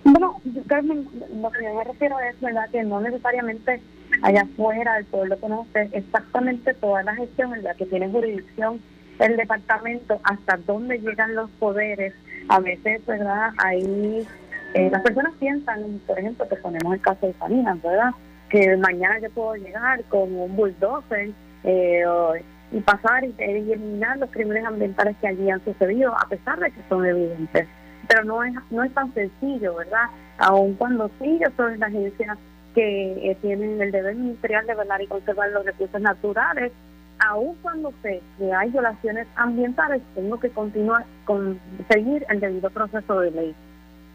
[0.04, 1.08] Bueno, Carmen,
[1.40, 3.80] lo que yo me refiero es verdad que no necesariamente
[4.24, 8.82] allá afuera el pueblo conoce exactamente toda la gestión en la que tiene jurisdicción
[9.22, 12.14] el departamento, hasta dónde llegan los poderes.
[12.50, 13.52] A veces, ¿verdad?
[13.64, 14.28] Ahí
[14.74, 18.12] eh, las personas piensan, por ejemplo, que ponemos el caso de Salinas, ¿verdad?
[18.50, 21.32] Que mañana yo puedo llegar con un bulldozer
[21.64, 22.04] eh,
[22.72, 26.82] y pasar y, eliminar los crímenes ambientales que allí han sucedido, a pesar de que
[26.90, 27.68] son evidentes.
[28.08, 30.06] Pero no es, no es tan sencillo, ¿verdad?
[30.40, 32.38] Aun cuando sí, yo soy la agencia
[32.74, 36.72] que eh, tienen el deber ministerial de velar y conservar los recursos naturales,
[37.28, 41.60] aun cuando sé que hay violaciones ambientales, tengo que continuar con
[41.90, 43.56] seguir el debido proceso de ley.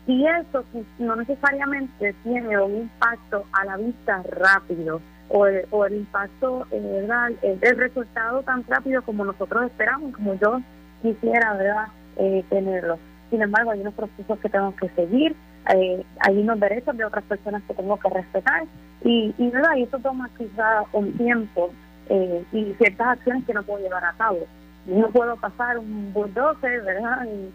[0.06, 0.64] Y eso
[0.98, 7.30] no necesariamente tiene un impacto a la vista rápido o el, impacto, eh, ¿verdad?
[7.42, 10.60] El, resultado tan rápido como nosotros esperamos, como yo
[11.02, 11.88] quisiera, ¿verdad?
[12.16, 12.98] Eh, tenerlo.
[13.30, 15.34] Sin embargo, hay unos procesos que tengo que seguir,
[15.74, 18.64] eh, hay unos derechos de otras personas que tengo que respetar
[19.02, 19.76] y, ¿verdad?
[19.76, 21.72] y eso toma quizá un tiempo
[22.08, 24.46] eh, y ciertas acciones que no puedo llevar a cabo.
[24.86, 27.26] No puedo pasar un bulldozer, ¿verdad?
[27.26, 27.50] en,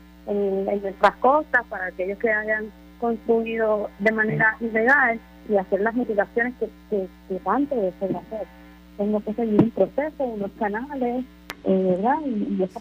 [0.81, 6.69] nuestras costas para aquellos que hayan construido de manera ilegal y hacer las mitigaciones que,
[6.89, 8.47] que, que antes de hacer.
[8.97, 11.25] Tengo que seguir un proceso, unos canales,
[11.63, 12.17] eh, ¿verdad?
[12.25, 12.79] Y, y eso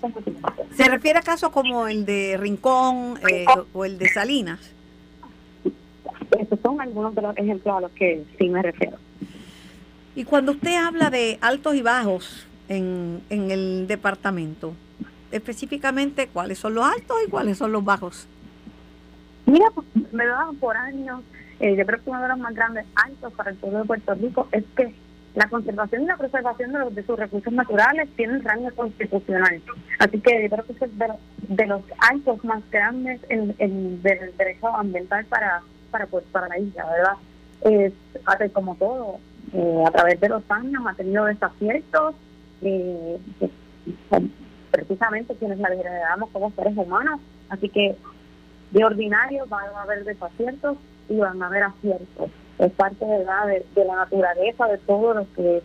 [0.72, 4.74] ¿Se refiere a casos como el de Rincón eh, o el de Salinas?
[6.38, 8.98] Esos son algunos de los ejemplos a los que sí me refiero.
[10.14, 14.74] Y cuando usted habla de altos y bajos en, en el departamento,
[15.30, 18.26] específicamente cuáles son los altos y cuáles son los bajos.
[19.46, 21.22] Mira, pues, me dan por años,
[21.60, 24.14] eh, yo creo que uno de los más grandes altos para el pueblo de Puerto
[24.14, 24.94] Rico es que
[25.34, 29.62] la conservación y la preservación de, los, de sus recursos naturales tienen rango constitucional.
[29.98, 30.98] Así que yo creo que es
[31.48, 36.58] de, los altos más grandes en, en, del derecho ambiental para, para, pues, para la
[36.58, 37.12] isla, ¿verdad?
[37.62, 39.18] Es, como todo,
[39.52, 42.14] eh, a través de los años ha tenido desaciertos,
[42.62, 43.18] eh,
[44.70, 47.20] precisamente quienes la heredamos como seres humanos.
[47.48, 47.96] Así que
[48.70, 50.76] de ordinario van a haber desaciertos
[51.08, 52.30] y van a haber aciertos.
[52.58, 53.46] Es parte ¿verdad?
[53.46, 55.62] De, de la naturaleza de todo lo que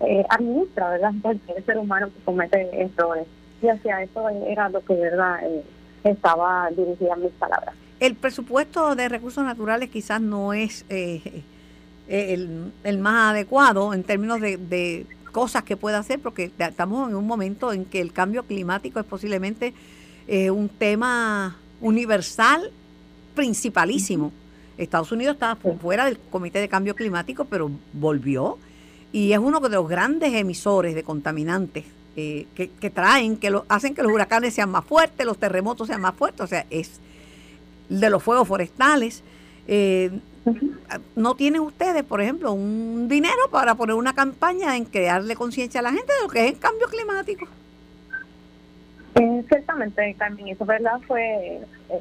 [0.00, 1.12] eh, administra, ¿verdad?
[1.56, 3.26] el ser humano que comete errores.
[3.60, 5.40] Y hacia eso era lo que, ¿verdad?
[5.44, 5.64] Eh,
[6.04, 7.74] estaba dirigida mis palabras.
[7.98, 11.42] El presupuesto de recursos naturales quizás no es eh,
[12.08, 17.16] el, el, más adecuado en términos de, de cosas que pueda hacer, porque estamos en
[17.16, 19.74] un momento en que el cambio climático es posiblemente
[20.26, 22.70] eh, un tema universal
[23.34, 24.32] principalísimo.
[24.76, 28.58] Estados Unidos estaba fuera del Comité de Cambio Climático, pero volvió
[29.12, 31.84] y es uno de los grandes emisores de contaminantes
[32.16, 35.86] eh, que, que, traen, que lo, hacen que los huracanes sean más fuertes, los terremotos
[35.88, 37.00] sean más fuertes, o sea, es
[37.88, 39.22] de los fuegos forestales.
[39.66, 40.10] Eh,
[41.16, 45.82] ¿No tienen ustedes, por ejemplo, un dinero para poner una campaña en crearle conciencia a
[45.82, 47.46] la gente de lo que es el cambio climático?
[49.14, 52.00] Eh, ciertamente, Carmen, eso verdad fue eh,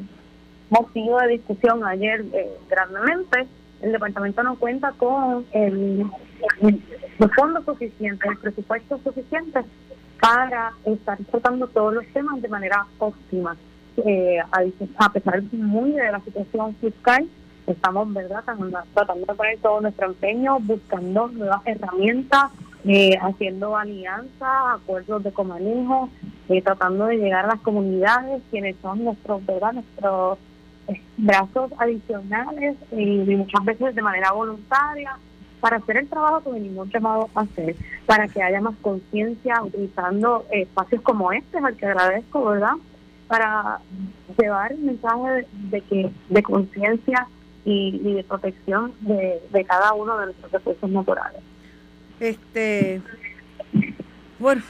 [0.70, 3.48] motivo de discusión ayer eh, grandemente.
[3.82, 5.46] El departamento no cuenta con
[7.20, 9.62] los fondos suficientes, el presupuesto suficiente
[10.20, 13.56] para estar tratando todos los temas de manera óptima.
[14.98, 17.28] A pesar muy de la situación fiscal,
[17.68, 18.44] estamos verdad
[18.94, 22.52] tratando de poner todo nuestro empeño, buscando nuevas herramientas,
[22.86, 26.10] eh, haciendo alianzas, acuerdos de comanejo,
[26.48, 29.74] eh, tratando de llegar a las comunidades, quienes son nuestros, ¿verdad?
[29.74, 30.38] nuestros
[30.88, 35.18] eh, brazos adicionales y, muchas veces de manera voluntaria
[35.60, 40.46] para hacer el trabajo que venimos llamados a hacer, para que haya más conciencia utilizando
[40.52, 42.76] espacios como este, al que agradezco, ¿verdad?
[43.28, 43.80] Para
[44.40, 47.28] llevar el mensaje de que de conciencia
[47.70, 51.42] y, de protección de, cada uno de nuestros recursos naturales.
[52.18, 53.02] Este,
[54.40, 54.64] bueno,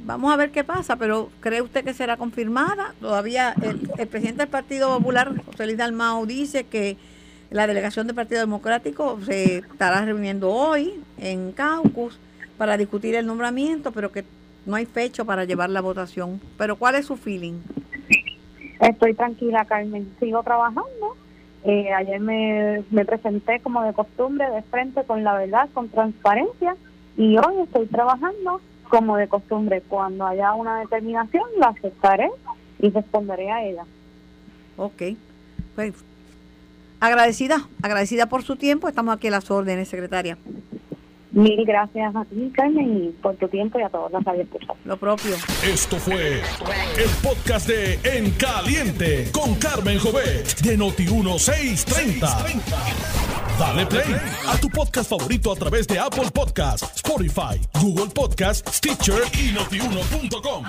[0.00, 2.94] vamos a ver qué pasa, pero ¿cree usted que será confirmada?
[3.02, 6.96] Todavía el, presidente del Partido Popular, José Luis Dalmao, dice que
[7.50, 12.18] la delegación del Partido Democrático se estará reuniendo hoy en Caucus
[12.56, 14.24] para discutir el nombramiento, pero que
[14.64, 16.40] no hay fecha para llevar la votación.
[16.56, 17.60] Pero ¿cuál es su feeling?
[18.80, 20.10] Estoy tranquila, Carmen.
[20.18, 21.16] Sigo trabajando
[21.64, 26.76] eh, ayer me, me presenté como de costumbre, de frente, con la verdad, con transparencia,
[27.16, 29.82] y hoy estoy trabajando como de costumbre.
[29.88, 32.30] Cuando haya una determinación, la aceptaré
[32.78, 33.84] y responderé a ella.
[34.76, 35.02] Ok.
[35.74, 35.94] Pues
[37.00, 38.88] agradecida, agradecida por su tiempo.
[38.88, 40.38] Estamos aquí a las órdenes, secretaria.
[41.38, 44.76] Mil gracias a ti, Carmen, y por tu tiempo y a todos los escuchado.
[44.84, 45.36] Lo propio.
[45.64, 46.42] Esto fue
[46.96, 52.26] el podcast de En Caliente con Carmen Jovet de Noti 1630.
[53.56, 54.16] Dale play
[54.48, 60.64] a tu podcast favorito a través de Apple Podcasts, Spotify, Google Podcasts, Stitcher y notiuno.com.